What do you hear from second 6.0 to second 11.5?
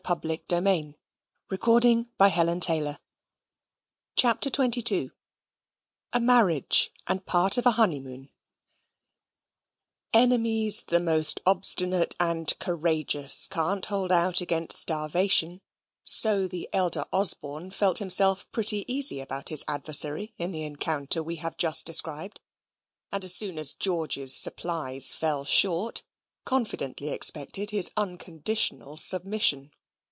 A Marriage and Part of a Honeymoon Enemies the most